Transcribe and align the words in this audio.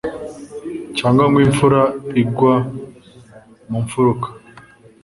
cyangwa 0.97 1.23
ngo 1.27 1.37
imfura 1.45 1.81
igwa 2.21 2.55
mu 3.69 3.77
mfuruka» 3.85 4.27